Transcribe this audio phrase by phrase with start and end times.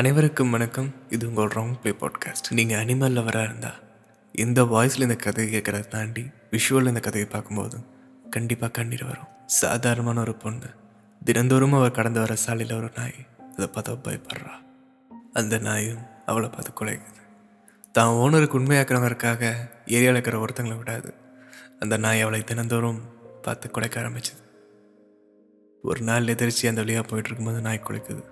[0.00, 0.94] அனைவருக்கும் வணக்கம்.
[1.08, 3.80] இது உங்கள் ராங் ப்ளே பாட்காஸ்ட் நீங்கள் அனிமல் லவராக இருந்தால்
[4.32, 7.78] இந்த வாய்ஸில் இந்த கதையை கேட்குறத தாண்டி விஷுவல் இந்த கதையை பார்க்கும்போது
[8.30, 9.28] கண்டிப்பாக கண்ணீர் வரும்.
[9.46, 10.66] சாதாரணமான ஒரு பொண்ணு
[11.24, 13.14] தினந்தோறும் அவள் கடந்து வர சாலையில் ஒரு நாய்
[13.56, 14.54] அதை பார்த்து பயப்படுறா.
[15.32, 17.20] அந்த நாயும் அவளை பார்த்து குலைக்குது.
[17.92, 19.52] தான் ஓனருக்கு உண்மையாக்குறவருக்காக
[19.86, 21.14] ஏரியாவில் இருக்கிற ஒருத்தங்களை விடாது.
[21.78, 23.00] அந்த நாய் அவளை தினந்தோறும்
[23.42, 24.44] பார்த்து குலைக்க ஆரம்பிச்சது.
[25.82, 28.22] ஒரு நாள் எதிர்ச்சி அந்த வழியாக போயிட்டு இருக்கும்போது நாய் குலைக்குது.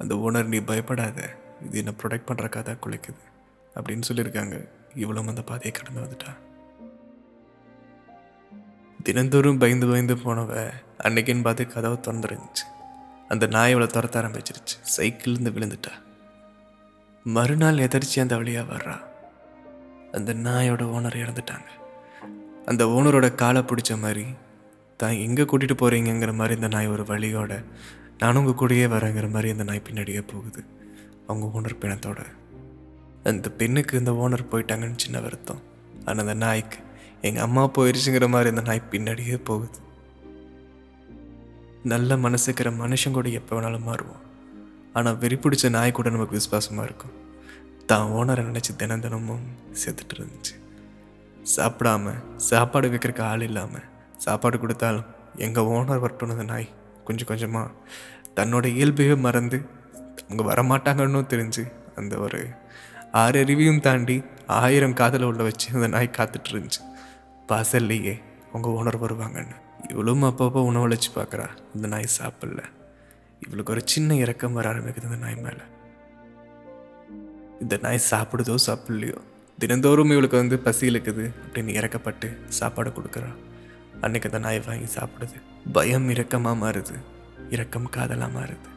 [0.00, 1.28] அந்த ஓனர் நீ பயப்படாத.
[1.64, 3.22] இது என்னை ப்ரொடெக்ட் பண்ணுறக்காக தான் குலைக்குது
[3.76, 4.68] அப்படின்னு சொல்லியிருக்காங்க.
[4.96, 6.32] இவ்வளோ அந்த பாதையை கடந்து வந்துட்டா.
[9.02, 12.64] தினந்தோறும் பயந்து பயந்து போனவ அன்னைக்குன்னு பார்த்து கதவை திறந்துருந்துச்சு.
[13.28, 14.76] அந்த நாய் அவளை துரத்த ஆரம்பிச்சிருச்சு.
[14.96, 15.92] சைக்கிள்லேருந்து விழுந்துட்டா.
[17.24, 18.96] மறுநாள் எதிர்ச்சி அந்த வழியாக வர்றா.
[20.12, 21.68] அந்த நாயோட ஓனர் இறந்துட்டாங்க.
[22.66, 24.26] அந்த ஓனரோட காலை பிடிச்ச மாதிரி
[24.96, 27.64] தான் எங்கே கூட்டிகிட்டு போகிறீங்கங்கிற மாதிரி இந்த நாய் ஒரு வழியோட
[28.22, 30.60] நானும் உங்கள் கூடயே வரேங்கிற மாதிரி அந்த நாய் பின்னாடியே போகுது.
[31.26, 32.20] அவங்க ஓனர் பிணத்தோட.
[33.30, 35.62] அந்த பெண்ணுக்கு இந்த ஓனர் போயிட்டாங்கன்னு சின்ன வருத்தம்.
[36.06, 36.78] ஆனால் அந்த நாய்க்கு
[37.28, 39.78] எங்கள் அம்மா போயிடுச்சுங்கிற மாதிரி அந்த நாய் பின்னாடியே போகுது.
[41.92, 44.22] நல்ல மனசுக்கிற மனுஷன் கூட எப்போ வேணாலும் மாறுவோம்.
[44.98, 47.14] ஆனால் வெறி பிடிச்ச நாய் கூட நமக்கு விசுவாசமாக இருக்கும்.
[47.90, 49.46] தான் ஓனரை நினச்சி தினம் தினமும்
[49.82, 50.54] செத்துட்டு இருந்துச்சு.
[51.54, 52.14] சாப்பிடாம
[52.50, 53.86] சாப்பாடு வைக்கிறதுக்கு ஆள் இல்லாமல்
[54.24, 55.08] சாப்பாடு கொடுத்தாலும்
[55.46, 56.68] எங்கள் ஓனர் வரட்டும் அந்த நாய்
[57.04, 57.70] கொஞ்சம் கொஞ்சமாக
[58.36, 59.64] தன்னோட இயல்பையே மறந்து
[60.28, 62.46] அவங்க வரமாட்டாங்கன்னு தெரிஞ்சு அந்த ஒரு
[63.12, 66.80] ஆறு அறிவையும் தாண்டி ஆயிரம் காதலை உள்ள வச்சு அந்த நாய் காத்துட்டு இருந்துச்சு.
[67.48, 68.22] வாசல்லையே
[68.52, 69.90] அவங்க ஓனர் வருவாங்கன்னு.
[69.90, 71.48] இவளும் அப்பப்போ உணவழைச்சு பார்க்குறா.
[71.74, 72.64] இந்த நாய் சாப்பிடல.
[73.46, 75.62] இவளுக்கு ஒரு சின்ன இறக்கம் வர ஆரம்பிக்குது இந்த நாய் மேலே.
[77.60, 79.16] இந்த நாய் சாப்பிடுதோ சாப்பிடலையோ?
[79.58, 83.34] தினந்தோறும் இவளுக்கு வந்து பசி இழுக்குது அப்படின்னு இறக்கப்பட்டு சாப்பாடு கொடுக்குறா.
[84.00, 85.51] அன்னைக்கு அந்த நாய் வாங்கி சாப்பிடுது.
[85.72, 86.94] பயம் இரக்கமாக மாறுது.
[87.50, 88.70] இரக்கம் காதலாக மாறுது.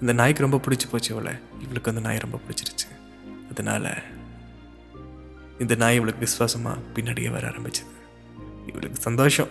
[0.00, 1.32] இந்த நாய்க்கு ரொம்ப பிடிச்சி போச்சு இவளை
[1.62, 2.88] இவளுக்கு அந்த நாய் ரொம்ப பிடிச்சிருச்சு.
[3.50, 4.02] அதனால்
[5.58, 7.92] இந்த நாய் இவளுக்கு விசுவாசமாக பின்னாடியே வர ஆரம்பிச்சது.
[8.66, 9.48] இவளுக்கு சந்தோஷம்.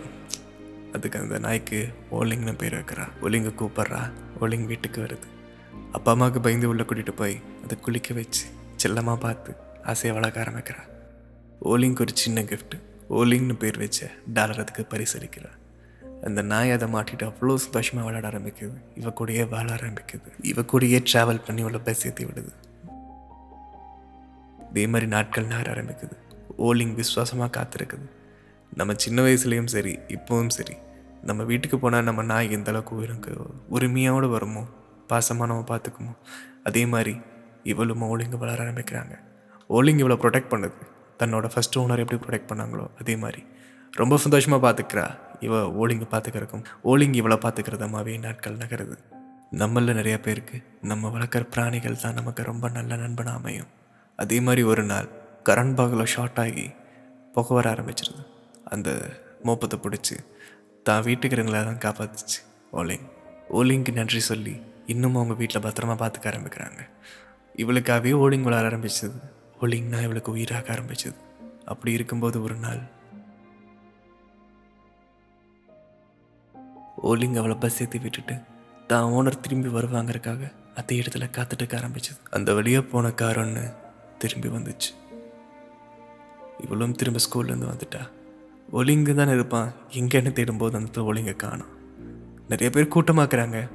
[0.92, 3.08] அதுக்கு அந்த நாய்க்கு ஓலிங்னு பேர் வைக்கிறா.
[3.22, 4.12] ஓலிங்க கூப்பிட்றா.
[4.40, 5.26] ஓலிங் வீட்டுக்கு வருது.
[5.92, 8.46] அப்பா அம்மாவுக்கு பயந்து உள்ளே கூட்டிகிட்டு போய் அதை குளிக்க வச்சு
[8.76, 10.92] செல்லமாக பார்த்து ஆசையை வளர்க்க ஆரம்பிக்கிறா.
[11.64, 15.62] ஓலிங்க்கு ஒரு சின்ன கிஃப்ட் ஓலிங்னு பேர் வச்ச டாலர் அதுக்கு பரிசளிக்கிறாள்
[16.28, 18.76] அந்த நாய் அதை மாட்டிட்டு அவ்வளோ சந்தோஷமாக விளையாட ஆரம்பிக்குது.
[18.94, 20.28] இவ கூடயே வாழ ஆரம்பிக்குது.
[20.42, 22.52] இவ கூடயே ட்ராவல் பண்ணி உள்ள பஸ் ஏற்றி விடுது.
[24.70, 26.16] இதே மாதிரி நாட்கள் நேர ஆரம்பிக்குது.
[26.58, 28.06] ஓலிங் விசுவாசமாக காத்திருக்குது.
[28.72, 30.76] நம்ம சின்ன வயசுலேயும் சரி இப்போவும் சரி
[31.28, 33.34] நம்ம வீட்டுக்கு போனால் நம்ம நாய் எந்த அளவுக்கு உயிருக்கு
[33.68, 34.62] உரிமையோடு வருமோ
[35.10, 36.14] பாசமாக நம்ம பார்த்துக்குமோ
[36.62, 37.14] அதே மாதிரி
[37.72, 39.14] இவளும் ஓலிங்கு வளர ஆரம்பிக்கிறாங்க.
[39.70, 40.80] ஓலிங் இவளை ப்ரொடெக்ட் பண்ணுது.
[41.20, 43.42] தன்னோட ஃபஸ்ட் ஓனர் எப்படி ப்ரொடெக்ட் பண்ணாங்களோ அதே மாதிரி.
[43.92, 45.06] ரொம்ப சந்தோஷமாக பார்த்துக்கிறா
[45.40, 48.96] இவ ஓலிங்க பார்த்துக்கிறக்கும் ஓலிங் இவளை பார்த்துக்கிறதமாவே நாட்கள் நகருது.
[49.50, 53.66] நம்மள நிறைய பேருக்கு நம்ம வளர்க்குற பிராணிகள் தான் நமக்கு ரொம்ப நல்ல நண்பனாக அமையும்.
[54.16, 55.08] அதே மாதிரி ஒரு நாள்
[55.44, 56.70] கரண் பாகில் ஷார்ட் ஆகி
[57.32, 58.26] புகை வர ஆரம்பிச்சிருது.
[58.64, 59.10] அந்த
[59.42, 60.16] மோப்பத்தை பிடிச்சி
[60.82, 62.38] தான் வீட்டுக்கிறவங்கள தான் காப்பாத்துச்சு.
[62.72, 63.06] ஓலிங்.
[63.50, 66.80] ஓலிங்க்கு நன்றி சொல்லி இன்னும் அவங்க வீட்டில் பத்திரமா பார்த்துக்க ஆரம்பிக்கிறாங்க.
[67.56, 69.18] இவளுக்காகவே ஓலிங் விளாட ஆரம்பிச்சது.
[69.60, 71.16] ஓலிங்னா இவளுக்கு உயிராக ஆரம்பிச்சது.
[71.64, 72.80] அப்படி இருக்கும்போது ஒரு நாள்
[77.04, 78.34] ஓலிங் அவளை பஸ் ஏற்றி விட்டுட்டு
[78.86, 82.18] தான் ஓனர் திரும்பி வருவாங்கறக்காக அதே இடத்துல காத்துட்டுக்க ஆரம்பிச்சது.
[82.30, 83.72] அந்த வழியாக போன கார் ஒன்று
[84.18, 84.90] திரும்பி வந்துச்சு.
[86.64, 88.08] இவளும் திரும்ப ஸ்கூல்லேருந்து வந்துட்டா.
[88.72, 89.72] ஒலிங்கு தானே இருப்பான்.
[89.90, 91.72] எங்கேன்னு தேடும்போது அந்த இடத்துல ஒலிங்க காணும்.
[92.48, 93.70] நிறைய பேர் கூட்டமாக்குறாங்க.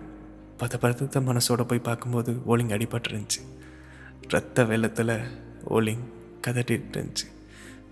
[0.60, 3.42] பத பதத்த மனசோட போய் பார்க்கும்போது ஓலிங் அடிபட்டுருந்துச்சு
[4.28, 5.14] ரத்த வெள்ளத்தில்
[5.70, 6.04] ஓலிங்
[6.48, 7.28] கதட்டிட்டு இருந்துச்சு.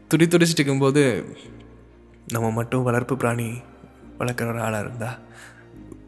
[0.07, 1.35] துடி துடிச்சிட்டு இருக்கும்போது
[2.27, 3.61] நம்ம மட்டும் வளர்ப்பு பிராணி
[4.19, 5.19] வளர்க்குற ஒரு ஆளாக இருந்தா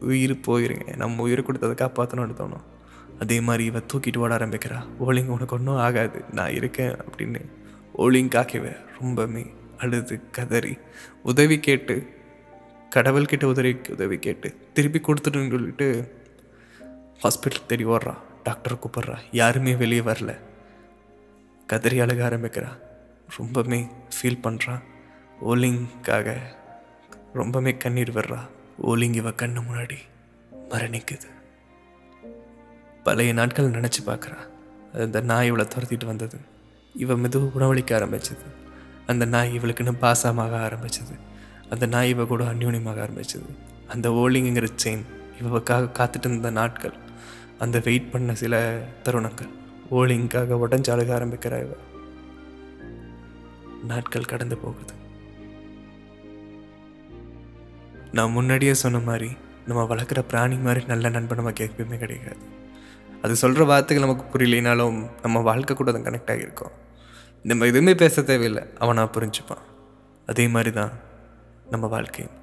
[0.00, 0.96] உயிர் போயிருங்க.
[0.96, 2.64] நம்ம உயிர் கொடுத்ததை காப்பாற்றணும்னு தோணும்.
[3.20, 4.88] அதே மாதிரி இவன் தூக்கிட்டு ஓட ஆரம்பிக்கிறா.
[5.00, 6.24] ஓலிங் உனக்கு ஒன்றும் ஆகாது.
[6.32, 7.48] நான் இருக்கேன் அப்படின்னு
[7.98, 10.78] ஓலிங் காக்கவே ரொம்பவே அழுது கதறி
[11.22, 12.08] உதவி கேட்டு
[12.96, 16.14] கடவுள்கிட்ட உதவி உதவி கேட்டு திருப்பி கொடுத்துட்டுன்னு சொல்லிட்டு
[17.22, 18.14] ஹாஸ்பிட்டல் தேடி ஓடுறா.
[18.42, 19.16] டாக்டர் கூப்பிட்றா.
[19.32, 20.38] யாருமே வெளியே வரல.
[21.66, 22.68] கதறி அழுக ஆரம்பிக்கிறா.
[23.38, 24.82] ரொம்பவுமே ஃபீல் பண்ணுறா
[25.44, 26.40] ஓலிங்காக
[27.32, 28.38] ரொம்பவே கண்ணீர் வர்றா
[28.82, 29.96] ஓலிங் கண்ணு முன்னாடி.
[30.68, 31.24] மரணிக்குது.
[33.04, 34.36] பழைய நாட்கள் நினச்சி பார்க்குறா.
[34.92, 36.38] அந்த நாய் இவளை துரத்திட்டு வந்தது.
[36.94, 38.38] இவ மெதுவும் உணவளிக்க ஆரம்பிச்சது.
[39.06, 41.18] அந்த நாய் இவளுக்குன்னு பாசமாக ஆரம்பிச்சது.
[41.70, 43.46] அந்த நாய் இவ கூட அந்யூன்யமாக ஆரம்பிச்சது.
[43.88, 45.04] அந்த ஓலிங்கிற செயின்
[45.40, 46.92] இவக்காக காத்துட்டு இருந்த நாட்கள்.
[47.58, 49.48] அந்த வெயிட் பண்ண சில தருணங்கள்.
[49.90, 51.76] ஓலிங்காக உடஞ்சு அழுக ஆரம்பிக்கிறா இவ.
[53.84, 54.98] நாட்கள் கடந்து போகுது.
[58.12, 59.36] நான் முன்னாடியே சொன்ன மாதிரி
[59.66, 62.58] நம்ம வளர்க்குற பிராணி மாதிரி நல்ல நண்பன் நமக்கு எப்பயுமே கிடைக்காது.
[63.22, 66.72] அது சொல்கிற வார்த்தைகள் நமக்கு புரியலைனாலும் நம்ம வாழ்க்கை கூட அது கனெக்ட் ஆகியிருக்கோம்.
[67.42, 69.64] நம்ம எதுவுமே பேச தேவையில்லை அவனாக புரிஞ்சுப்பான்.
[70.26, 70.92] அதே மாதிரி தான்
[71.70, 72.34] நம்ம வாழ்க்கையும்.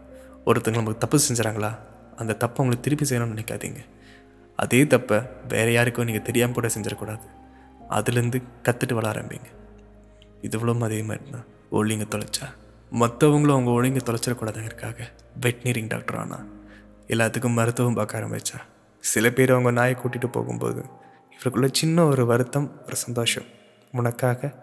[0.46, 1.78] ஒருத்தங்க நமக்கு தப்பு செஞ்சுறாங்களா
[2.16, 3.82] அந்த தப்பை அவங்களுக்கு திருப்பி செய்யணும்னு நினைக்காதீங்க.
[4.56, 7.26] அதே தப்பை வேறு யாருக்கும் நீங்கள் தெரியாமல் கூட செஞ்சிடக்கூடாது.
[7.90, 9.50] அதுலேருந்து கற்றுட்டு வள ஆரம்பிங்க.
[10.42, 11.46] இதுவளவும் அதே மாதிரி தான்.
[11.72, 12.48] ஒழுங்க தொலைச்சா?
[12.92, 15.08] மற்றவங்களும் அவங்க ஒழுங்கி தொலைச்சிடக்கூடாதுங்கிறக்காக
[15.42, 16.48] வெட்னரிங் டாக்டர் ஆனால்
[17.08, 18.62] எல்லாத்துக்கும் மருத்துவம் பார்க்க ஆரம்பித்தா
[19.00, 20.86] சில பேர் அவங்க நாயை கூட்டிகிட்டு போகும்போது
[21.34, 23.44] இவருக்குள்ள சின்ன ஒரு வருத்தம் ஒரு சந்தோஷம்.
[23.92, 24.54] உனக்காக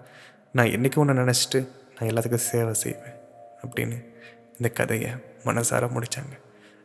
[0.52, 1.68] நான் என்றைக்கும் ஒன்று நினச்சிட்டு
[2.00, 3.14] நான் எல்லாத்துக்கும் சேவை செய்வேன்
[3.66, 4.04] அப்படின்னு
[4.52, 5.10] இந்த கதையை
[5.44, 6.38] மனசார முடித்தாங்க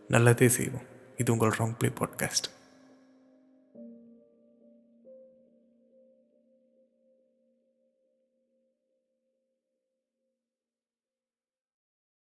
[0.07, 0.85] நல்லதே செய்வோம்.
[1.17, 2.58] இது உங்கள் ராங் ப்ளே பாட்காஸ்ட்